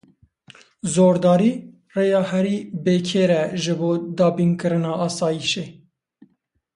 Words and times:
Zordarî, 0.93 1.53
rêya 1.95 2.21
herî 2.29 2.57
bêkêr 2.83 3.29
e 3.41 3.43
ji 3.61 3.73
bo 3.79 3.91
dabînkirina 4.17 4.91
asayîşê. 5.07 5.65